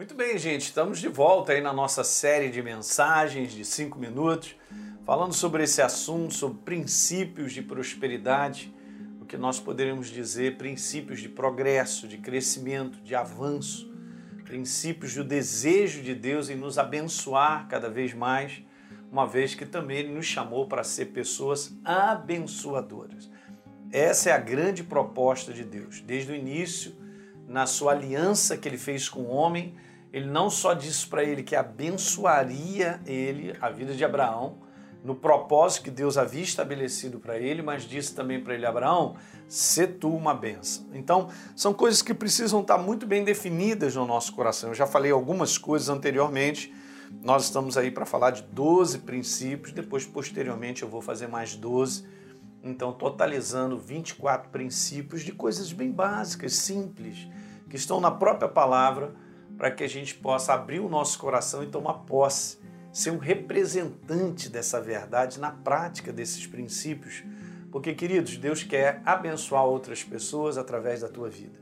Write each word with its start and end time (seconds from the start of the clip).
Muito 0.00 0.14
bem, 0.14 0.38
gente, 0.38 0.62
estamos 0.62 0.98
de 0.98 1.08
volta 1.08 1.52
aí 1.52 1.60
na 1.60 1.74
nossa 1.74 2.02
série 2.02 2.48
de 2.48 2.62
mensagens 2.62 3.52
de 3.52 3.66
cinco 3.66 3.98
minutos, 3.98 4.56
falando 5.04 5.34
sobre 5.34 5.64
esse 5.64 5.82
assunto, 5.82 6.32
sobre 6.32 6.62
princípios 6.62 7.52
de 7.52 7.60
prosperidade, 7.60 8.74
o 9.20 9.26
que 9.26 9.36
nós 9.36 9.60
poderíamos 9.60 10.08
dizer, 10.08 10.56
princípios 10.56 11.20
de 11.20 11.28
progresso, 11.28 12.08
de 12.08 12.16
crescimento, 12.16 12.98
de 13.02 13.14
avanço, 13.14 13.92
princípios 14.42 15.14
do 15.14 15.22
desejo 15.22 16.00
de 16.00 16.14
Deus 16.14 16.48
em 16.48 16.56
nos 16.56 16.78
abençoar 16.78 17.68
cada 17.68 17.90
vez 17.90 18.14
mais, 18.14 18.62
uma 19.12 19.26
vez 19.26 19.54
que 19.54 19.66
também 19.66 19.98
Ele 19.98 20.14
nos 20.14 20.24
chamou 20.24 20.66
para 20.66 20.82
ser 20.82 21.08
pessoas 21.12 21.78
abençoadoras. 21.84 23.30
Essa 23.92 24.30
é 24.30 24.32
a 24.32 24.38
grande 24.38 24.82
proposta 24.82 25.52
de 25.52 25.62
Deus, 25.62 26.00
desde 26.00 26.32
o 26.32 26.34
início, 26.34 26.96
na 27.46 27.66
sua 27.66 27.92
aliança 27.92 28.56
que 28.56 28.66
Ele 28.66 28.78
fez 28.78 29.06
com 29.06 29.20
o 29.24 29.28
homem 29.28 29.76
ele 30.12 30.26
não 30.26 30.50
só 30.50 30.74
disse 30.74 31.06
para 31.06 31.22
ele 31.22 31.42
que 31.42 31.54
abençoaria 31.54 33.00
ele, 33.06 33.56
a 33.60 33.70
vida 33.70 33.94
de 33.94 34.04
Abraão, 34.04 34.58
no 35.04 35.14
propósito 35.14 35.84
que 35.84 35.90
Deus 35.90 36.18
havia 36.18 36.42
estabelecido 36.42 37.18
para 37.18 37.38
ele, 37.38 37.62
mas 37.62 37.84
disse 37.84 38.14
também 38.14 38.42
para 38.42 38.54
ele, 38.54 38.66
Abraão, 38.66 39.16
se 39.48 39.86
tu 39.86 40.14
uma 40.14 40.34
benção. 40.34 40.86
Então, 40.92 41.28
são 41.56 41.72
coisas 41.72 42.02
que 42.02 42.12
precisam 42.12 42.60
estar 42.60 42.76
muito 42.76 43.06
bem 43.06 43.24
definidas 43.24 43.94
no 43.94 44.06
nosso 44.06 44.34
coração. 44.34 44.70
Eu 44.70 44.74
já 44.74 44.86
falei 44.86 45.10
algumas 45.10 45.56
coisas 45.56 45.88
anteriormente, 45.88 46.74
nós 47.22 47.44
estamos 47.44 47.76
aí 47.76 47.90
para 47.90 48.04
falar 48.04 48.30
de 48.30 48.42
12 48.42 48.98
princípios, 48.98 49.72
depois, 49.72 50.06
posteriormente, 50.06 50.82
eu 50.82 50.88
vou 50.88 51.00
fazer 51.00 51.26
mais 51.28 51.56
12. 51.56 52.04
Então, 52.62 52.92
totalizando 52.92 53.78
24 53.78 54.50
princípios 54.50 55.22
de 55.22 55.32
coisas 55.32 55.72
bem 55.72 55.90
básicas, 55.90 56.54
simples, 56.56 57.26
que 57.68 57.76
estão 57.76 58.00
na 58.00 58.10
própria 58.10 58.48
palavra 58.48 59.14
para 59.60 59.70
que 59.70 59.84
a 59.84 59.88
gente 59.88 60.14
possa 60.14 60.54
abrir 60.54 60.80
o 60.80 60.88
nosso 60.88 61.18
coração 61.18 61.62
e 61.62 61.66
tomar 61.66 61.92
posse, 62.06 62.56
ser 62.90 63.10
um 63.10 63.18
representante 63.18 64.48
dessa 64.48 64.80
verdade 64.80 65.38
na 65.38 65.50
prática 65.50 66.10
desses 66.10 66.46
princípios. 66.46 67.22
Porque, 67.70 67.92
queridos, 67.92 68.38
Deus 68.38 68.62
quer 68.62 69.02
abençoar 69.04 69.66
outras 69.66 70.02
pessoas 70.02 70.56
através 70.56 71.02
da 71.02 71.10
tua 71.10 71.28
vida. 71.28 71.58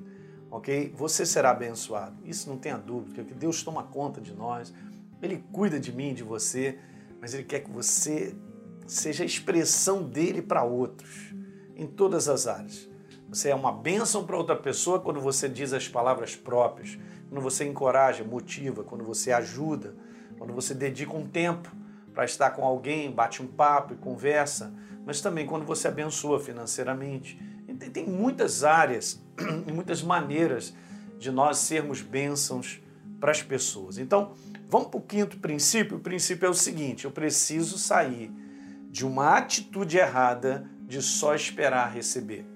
Ok? 0.48 0.92
Você 0.94 1.26
será 1.26 1.50
abençoado. 1.50 2.16
Isso 2.24 2.48
não 2.48 2.56
tenha 2.56 2.78
dúvida, 2.78 3.16
porque 3.16 3.34
Deus 3.34 3.64
toma 3.64 3.82
conta 3.82 4.20
de 4.20 4.32
nós, 4.32 4.72
Ele 5.20 5.42
cuida 5.50 5.80
de 5.80 5.92
mim, 5.92 6.14
de 6.14 6.22
você, 6.22 6.78
mas 7.20 7.34
Ele 7.34 7.42
quer 7.42 7.64
que 7.64 7.70
você 7.72 8.32
seja 8.86 9.24
a 9.24 9.26
expressão 9.26 10.04
dele 10.04 10.40
para 10.40 10.62
outros, 10.62 11.34
em 11.74 11.88
todas 11.88 12.28
as 12.28 12.46
áreas. 12.46 12.88
Você 13.28 13.48
é 13.48 13.54
uma 13.56 13.72
bênção 13.72 14.24
para 14.24 14.36
outra 14.36 14.54
pessoa 14.54 15.00
quando 15.00 15.20
você 15.20 15.48
diz 15.48 15.72
as 15.72 15.88
palavras 15.88 16.36
próprias 16.36 16.96
quando 17.28 17.42
você 17.42 17.66
encoraja, 17.66 18.24
motiva, 18.24 18.82
quando 18.82 19.04
você 19.04 19.32
ajuda, 19.32 19.94
quando 20.38 20.52
você 20.52 20.74
dedica 20.74 21.14
um 21.14 21.26
tempo 21.26 21.70
para 22.14 22.24
estar 22.24 22.50
com 22.50 22.64
alguém, 22.64 23.10
bate 23.10 23.42
um 23.42 23.46
papo 23.46 23.94
e 23.94 23.96
conversa, 23.96 24.72
mas 25.04 25.20
também 25.20 25.46
quando 25.46 25.64
você 25.64 25.88
abençoa 25.88 26.40
financeiramente. 26.40 27.40
Tem 27.92 28.06
muitas 28.06 28.64
áreas, 28.64 29.22
muitas 29.72 30.02
maneiras 30.02 30.74
de 31.18 31.30
nós 31.30 31.58
sermos 31.58 32.00
bênçãos 32.00 32.80
para 33.20 33.30
as 33.30 33.42
pessoas. 33.42 33.98
Então, 33.98 34.32
vamos 34.68 34.88
para 34.88 34.98
o 34.98 35.02
quinto 35.02 35.38
princípio. 35.38 35.96
O 35.96 36.00
princípio 36.00 36.46
é 36.46 36.50
o 36.50 36.54
seguinte: 36.54 37.04
eu 37.04 37.10
preciso 37.10 37.78
sair 37.78 38.32
de 38.90 39.04
uma 39.06 39.36
atitude 39.36 39.98
errada 39.98 40.68
de 40.86 41.02
só 41.02 41.34
esperar 41.34 41.92
receber. 41.92 42.46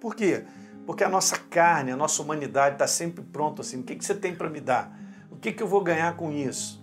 Por 0.00 0.14
quê? 0.14 0.44
Porque 0.86 1.02
a 1.02 1.08
nossa 1.08 1.36
carne, 1.36 1.90
a 1.90 1.96
nossa 1.96 2.22
humanidade 2.22 2.76
está 2.76 2.86
sempre 2.86 3.24
pronto 3.24 3.60
assim. 3.60 3.80
O 3.80 3.82
que, 3.82 3.96
que 3.96 4.04
você 4.04 4.14
tem 4.14 4.34
para 4.34 4.48
me 4.48 4.60
dar? 4.60 4.96
O 5.30 5.36
que, 5.36 5.52
que 5.52 5.62
eu 5.62 5.66
vou 5.66 5.82
ganhar 5.82 6.16
com 6.16 6.30
isso? 6.30 6.82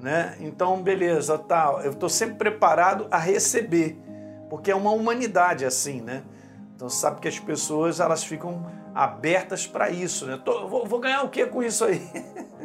Né? 0.00 0.36
Então, 0.40 0.80
beleza, 0.82 1.36
tá, 1.36 1.80
eu 1.84 1.90
estou 1.92 2.08
sempre 2.08 2.36
preparado 2.36 3.06
a 3.10 3.18
receber, 3.18 3.96
porque 4.48 4.70
é 4.70 4.74
uma 4.74 4.90
humanidade 4.90 5.64
assim, 5.64 6.00
né? 6.00 6.24
Então, 6.74 6.88
sabe 6.88 7.20
que 7.20 7.28
as 7.28 7.38
pessoas 7.38 8.00
elas 8.00 8.24
ficam 8.24 8.66
abertas 8.92 9.66
para 9.66 9.90
isso, 9.90 10.26
né? 10.26 10.40
Tô, 10.44 10.66
vou, 10.66 10.86
vou, 10.86 10.98
ganhar 10.98 11.22
o 11.22 11.28
que 11.28 11.46
com 11.46 11.62
isso 11.62 11.84
aí? 11.84 12.02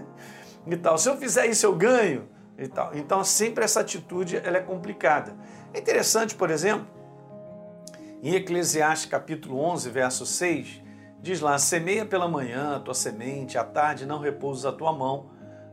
e 0.66 0.78
tal. 0.78 0.98
Se 0.98 1.10
eu 1.10 1.18
fizer 1.18 1.46
isso, 1.46 1.66
eu 1.66 1.76
ganho 1.76 2.28
e 2.58 2.68
tal. 2.68 2.96
Então, 2.96 3.24
sempre 3.24 3.64
essa 3.64 3.82
atitude 3.82 4.38
ela 4.38 4.58
é 4.58 4.62
complicada. 4.62 5.36
É 5.74 5.80
interessante, 5.80 6.34
por 6.34 6.50
exemplo, 6.50 6.88
em 8.22 8.34
Eclesiastes 8.34 9.10
capítulo 9.10 9.60
11, 9.60 9.90
verso 9.90 10.26
6, 10.26 10.82
diz 11.22 11.40
lá: 11.40 11.58
Semeia 11.58 12.06
pela 12.06 12.28
manhã 12.28 12.76
a 12.76 12.80
tua 12.80 12.94
semente, 12.94 13.58
à 13.58 13.64
tarde 13.64 14.06
não 14.06 14.20
repousa 14.20 14.70
a 14.70 14.74
tua 14.74 14.92
mão, 14.92 15.30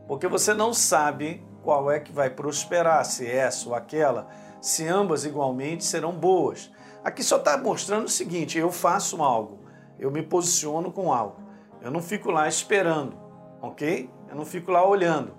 porque 0.07 0.27
você 0.27 0.53
não 0.53 0.73
sabe 0.73 1.43
qual 1.63 1.89
é 1.89 1.99
que 1.99 2.11
vai 2.11 2.29
prosperar, 2.29 3.03
se 3.03 3.25
essa 3.25 3.67
ou 3.67 3.73
aquela, 3.73 4.27
se 4.61 4.87
ambas 4.87 5.25
igualmente 5.25 5.83
serão 5.83 6.11
boas. 6.11 6.71
Aqui 7.03 7.23
só 7.23 7.37
está 7.37 7.57
mostrando 7.57 8.05
o 8.05 8.09
seguinte: 8.09 8.59
eu 8.59 8.71
faço 8.71 9.23
algo, 9.23 9.59
eu 9.97 10.11
me 10.11 10.21
posiciono 10.21 10.91
com 10.91 11.11
algo, 11.11 11.41
eu 11.81 11.89
não 11.89 12.01
fico 12.01 12.29
lá 12.29 12.47
esperando, 12.47 13.17
ok? 13.59 14.09
Eu 14.29 14.35
não 14.35 14.45
fico 14.45 14.71
lá 14.71 14.87
olhando, 14.87 15.33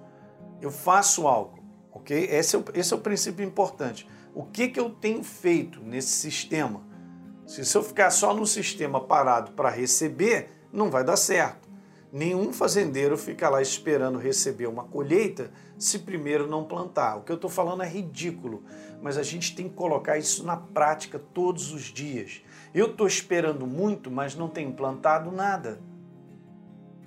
eu 0.61 0.73
faço 0.73 1.29
algo, 1.29 1.61
ok? 1.93 2.25
Esse 2.25 2.57
é 2.57 2.59
o, 2.59 2.65
esse 2.75 2.93
é 2.93 2.97
o 2.97 3.01
princípio 3.01 3.47
importante. 3.47 4.09
O 4.35 4.45
que, 4.45 4.69
que 4.69 4.81
eu 4.81 4.91
tenho 4.91 5.23
feito 5.23 5.81
nesse 5.81 6.11
sistema? 6.11 6.96
Se 7.47 7.77
eu 7.77 7.83
ficar 7.83 8.11
só 8.11 8.35
no 8.35 8.47
sistema 8.47 9.01
parado 9.01 9.53
para 9.53 9.71
receber, 9.71 10.51
não 10.73 10.91
vai 10.91 11.05
dar 11.05 11.17
certo. 11.17 11.67
Nenhum 12.13 12.53
fazendeiro 12.53 13.17
fica 13.17 13.49
lá 13.49 13.63
esperando 13.63 14.19
receber 14.19 14.67
uma 14.67 14.85
colheita 14.85 15.51
se 15.79 16.01
primeiro 16.01 16.47
não 16.47 16.65
plantar. 16.65 17.17
O 17.17 17.23
que 17.23 17.31
eu 17.31 17.37
estou 17.37 17.51
falando 17.51 17.83
é 17.83 17.89
ridículo, 17.89 18.65
mas 19.01 19.17
a 19.17 19.23
gente 19.23 19.55
tem 19.55 19.69
que 19.69 19.75
colocar 19.75 20.19
isso 20.19 20.45
na 20.45 20.57
prática 20.57 21.19
todos 21.19 21.73
os 21.73 21.83
dias. 21.83 22.43
Eu 22.75 22.87
estou 22.87 23.07
esperando 23.07 23.67
muito, 23.67 24.11
mas 24.11 24.35
não 24.35 24.49
tenho 24.49 24.73
plantado 24.73 25.31
nada. 25.31 25.81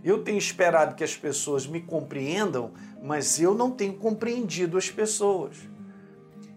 Eu 0.04 0.24
tenho 0.24 0.38
esperado 0.38 0.96
que 0.96 1.04
as 1.04 1.16
pessoas 1.16 1.68
me 1.68 1.82
compreendam, 1.82 2.72
mas 3.04 3.40
eu 3.40 3.54
não 3.54 3.72
tenho 3.72 3.96
compreendido 3.96 4.78
as 4.78 4.90
pessoas. 4.90 5.58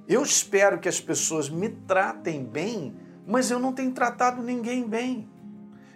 Eu 0.06 0.22
espero 0.22 0.78
que 0.78 0.88
as 0.88 1.00
pessoas 1.00 1.48
me 1.48 1.68
tratem 1.68 2.44
bem, 2.44 2.94
mas 3.26 3.50
eu 3.50 3.58
não 3.58 3.72
tenho 3.72 3.92
tratado 3.92 4.42
ninguém 4.42 4.86
bem. 4.86 5.28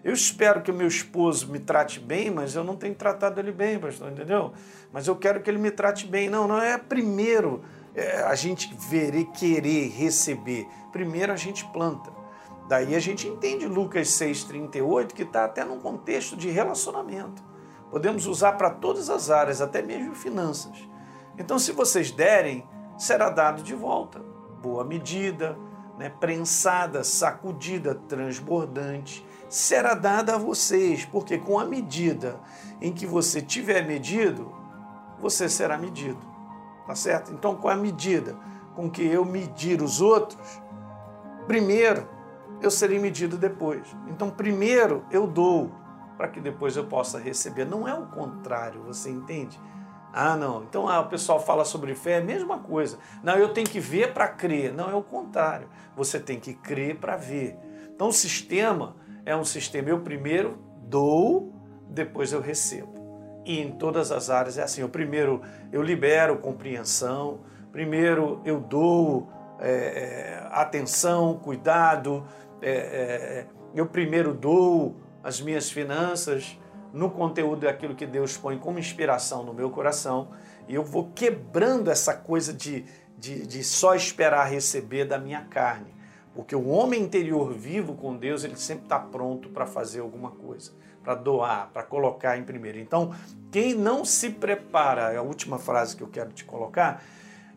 Eu 0.05 0.13
espero 0.13 0.63
que 0.63 0.71
o 0.71 0.75
meu 0.75 0.87
esposo 0.87 1.51
me 1.51 1.59
trate 1.59 1.99
bem, 1.99 2.31
mas 2.31 2.55
eu 2.55 2.63
não 2.63 2.77
tenho 2.77 2.95
tratado 2.95 3.41
ele 3.41 3.51
bem, 3.51 3.79
pastor, 3.79 4.13
entendeu? 4.13 4.53
Mas 4.93 5.09
eu 5.09 5.17
quero 5.17 5.43
que 5.43 5.51
ele 5.51 5.59
me 5.59 5.71
trate 5.71 6.07
bem. 6.07 6.29
Não, 6.29 6.47
não 6.47 6.61
é 6.61 6.79
primeiro 6.79 7.65
é, 7.93 8.23
a 8.23 8.35
gente 8.37 8.73
ver 8.89 9.25
querer 9.33 9.89
receber. 9.89 10.69
Primeiro 10.93 11.33
a 11.33 11.37
gente 11.37 11.65
planta. 11.73 12.13
Daí 12.69 12.95
a 12.95 13.01
gente 13.01 13.27
entende 13.27 13.67
Lucas 13.67 14.09
6,38, 14.09 15.13
que 15.13 15.23
está 15.23 15.45
até 15.45 15.65
num 15.65 15.81
contexto 15.81 16.37
de 16.37 16.51
relacionamento. 16.51 17.43
Podemos 17.91 18.27
usar 18.27 18.53
para 18.53 18.71
todas 18.71 19.09
as 19.09 19.31
áreas, 19.31 19.61
até 19.61 19.83
mesmo 19.83 20.15
finanças. 20.15 20.77
Então, 21.39 21.59
se 21.59 21.73
vocês 21.73 22.11
derem, 22.11 22.67
será 22.99 23.31
dado 23.31 23.63
de 23.63 23.75
volta. 23.75 24.21
Boa 24.63 24.85
medida, 24.85 25.57
né, 25.99 26.11
prensada, 26.11 27.03
sacudida, 27.03 27.95
transbordante, 27.95 29.27
será 29.49 29.95
dada 29.95 30.35
a 30.35 30.39
vocês, 30.39 31.05
porque 31.05 31.39
com 31.39 31.59
a 31.59 31.65
medida 31.65 32.41
em 32.81 32.93
que 32.93 33.07
você 33.07 33.41
tiver 33.41 33.87
medido, 33.87 34.53
você 35.19 35.49
será 35.49 35.79
medido. 35.79 36.21
Tá 36.87 36.95
certo? 36.95 37.33
Então, 37.33 37.57
com 37.57 37.69
a 37.69 37.75
medida 37.75 38.37
com 38.75 38.91
que 38.91 39.03
eu 39.03 39.25
medir 39.25 39.83
os 39.83 40.01
outros, 40.01 40.39
primeiro 41.47 42.07
eu 42.61 42.71
serei 42.71 42.99
medido 42.99 43.37
depois. 43.37 43.83
Então, 44.09 44.31
primeiro 44.31 45.05
eu 45.11 45.27
dou 45.27 45.71
para 46.17 46.29
que 46.29 46.41
depois 46.41 46.77
eu 46.77 46.87
possa 46.87 47.19
receber. 47.19 47.65
Não 47.65 47.89
é 47.89 47.95
o 47.95 48.07
contrário, 48.07 48.83
você 48.83 49.11
entende? 49.11 49.61
Ah, 50.13 50.37
não. 50.37 50.65
Então 50.65 50.89
ah, 50.89 51.01
o 51.01 51.09
pessoal 51.09 51.39
fala 51.39 51.65
sobre 51.65 51.95
fé, 51.95 52.13
é 52.13 52.19
a 52.19 52.25
mesma 52.25 52.59
coisa. 52.59 52.99
Não, 53.23 53.35
eu 53.35 53.53
tenho 53.53 53.67
que 53.67 53.81
ver 53.81 54.13
para 54.15 54.29
crer. 54.29 54.73
Não, 54.73 54.91
é 54.91 54.95
o 54.95 55.03
contrário. 55.03 55.69
Você 55.95 56.19
tem 56.19 56.41
que 56.41 56.55
crer 56.55 56.97
para 56.97 57.17
ver. 57.17 57.57
Então 57.95 58.09
o 58.09 58.13
sistema 58.13 58.97
é 59.25 59.37
um 59.37 59.45
sistema. 59.45 59.91
Eu 59.91 60.01
primeiro 60.01 60.59
dou, 60.83 61.53
depois 61.89 62.33
eu 62.33 62.41
recebo. 62.41 62.95
E 63.45 63.61
em 63.61 63.73
todas 63.73 64.11
as 64.11 64.31
áreas 64.31 64.59
é 64.59 64.63
assim. 64.63 64.81
Eu 64.81 64.89
primeiro 64.89 65.43
eu 65.71 65.83
libero 65.83 66.39
compreensão, 66.39 67.41
primeiro 67.71 68.41
eu 68.45 68.59
dou 68.59 69.31
é, 69.61 69.71
é, 69.71 70.49
atenção, 70.51 71.39
cuidado, 71.39 72.27
é, 72.61 72.71
é 72.71 73.47
eu 73.75 73.87
primeiro 73.87 74.33
dou 74.33 74.97
as 75.23 75.41
minhas 75.41 75.71
finanças 75.71 76.59
no 76.97 77.11
conteúdo 77.11 77.67
daquilo 77.67 77.95
que 77.95 78.07
Deus 78.07 78.39
põe 78.39 78.57
como 78.59 78.79
inspiração 78.79 79.45
no 79.45 79.53
meu 79.53 79.69
coração 79.69 80.31
e 80.67 80.75
eu 80.75 80.83
vou 80.83 81.11
quebrando 81.15 81.91
essa 81.91 82.15
coisa 82.15 82.55
de, 82.55 82.87
de, 83.19 83.47
de 83.47 83.63
só 83.63 83.95
esperar 83.95 84.51
receber 84.51 85.05
da 85.05 85.19
minha 85.19 85.43
carne. 85.43 85.95
Porque 86.35 86.57
o 86.57 86.69
homem 86.69 87.03
interior 87.03 87.53
vivo 87.53 87.95
com 87.95 88.17
Deus, 88.17 88.45
ele 88.45 88.57
sempre 88.57 88.85
está 88.85 88.99
pronto 88.99 89.51
para 89.51 89.67
fazer 89.67 90.01
alguma 90.01 90.31
coisa, 90.31 90.73
para 91.05 91.15
doar, 91.15 91.71
para 91.71 91.83
colocar 91.83 92.39
em 92.39 92.45
primeiro. 92.45 92.79
Então, 92.79 93.15
quem 93.53 93.75
não 93.75 94.03
se 94.03 94.31
prepara, 94.31 95.13
é 95.13 95.19
a 95.19 95.23
última 95.23 95.59
frase 95.59 95.95
que 95.95 96.03
eu 96.03 96.09
quero 96.09 96.33
te 96.33 96.45
colocar, 96.45 97.03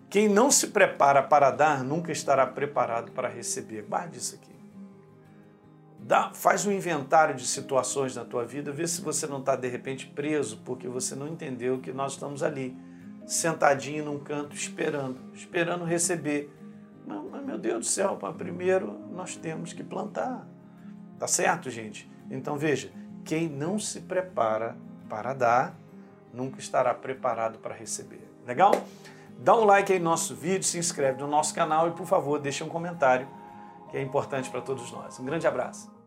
quem 0.10 0.28
não 0.28 0.52
se 0.52 0.68
prepara 0.68 1.24
para 1.24 1.50
dar, 1.50 1.82
nunca 1.84 2.12
estará 2.12 2.46
preparado 2.46 3.12
para 3.12 3.30
receber. 3.30 3.84
Guarde 3.84 4.18
isso 4.18 4.36
aqui. 4.36 4.59
Dá, 6.00 6.32
faz 6.34 6.66
um 6.66 6.72
inventário 6.72 7.36
de 7.36 7.46
situações 7.46 8.16
na 8.16 8.26
tua 8.26 8.46
vida, 8.46 8.72
vê 8.72 8.88
se 8.88 9.02
você 9.02 9.28
não 9.28 9.40
está 9.40 9.56
de 9.56 9.68
repente 9.68 10.08
preso 10.08 10.62
porque 10.66 10.88
você 10.88 11.14
não 11.16 11.28
entendeu 11.28 11.80
que 11.80 11.92
nós 11.92 12.14
estamos 12.14 12.42
ali, 12.42 12.76
sentadinho 13.28 14.06
num 14.06 14.18
canto, 14.18 14.56
esperando, 14.56 15.20
esperando 15.34 15.84
receber 15.86 16.52
mas, 17.32 17.44
meu 17.44 17.58
Deus 17.58 17.80
do 17.80 17.86
céu, 17.86 18.18
primeiro 18.38 19.00
nós 19.12 19.36
temos 19.36 19.74
que 19.74 19.84
plantar. 19.84 20.46
Tá 21.18 21.28
certo, 21.28 21.70
gente? 21.70 22.10
Então 22.30 22.58
veja, 22.58 22.92
quem 23.26 23.50
não 23.50 23.80
se 23.80 24.02
prepara 24.02 24.78
para 25.10 25.34
dar, 25.34 25.76
nunca 26.34 26.60
estará 26.60 26.94
preparado 26.94 27.60
para 27.60 27.74
receber. 27.74 28.30
Legal? 28.46 28.72
Dá 29.40 29.56
um 29.56 29.64
like 29.64 29.92
aí 29.92 30.00
no 30.00 30.06
nosso 30.06 30.36
vídeo, 30.36 30.64
se 30.64 30.78
inscreve 30.78 31.22
no 31.22 31.28
nosso 31.28 31.54
canal 31.56 31.88
e, 31.88 31.92
por 31.92 32.06
favor, 32.06 32.40
deixa 32.40 32.64
um 32.64 32.70
comentário, 32.70 33.28
que 33.90 33.98
é 33.98 34.02
importante 34.02 34.50
para 34.50 34.62
todos 34.62 34.92
nós. 34.92 35.20
Um 35.20 35.26
grande 35.26 35.48
abraço. 35.48 35.99